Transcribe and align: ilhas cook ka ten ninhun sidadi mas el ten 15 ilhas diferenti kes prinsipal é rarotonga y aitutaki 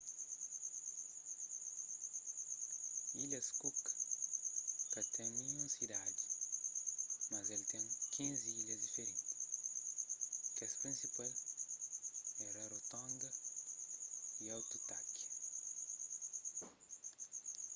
ilhas 3.21 3.47
cook 3.59 3.77
ka 4.93 5.01
ten 5.13 5.29
ninhun 5.43 5.69
sidadi 5.75 6.23
mas 7.31 7.47
el 7.55 7.63
ten 7.71 7.83
15 8.15 8.59
ilhas 8.61 8.81
diferenti 8.85 9.29
kes 10.57 10.71
prinsipal 10.81 11.31
é 12.43 12.47
rarotonga 12.55 13.29
y 14.43 14.45
aitutaki 14.57 15.23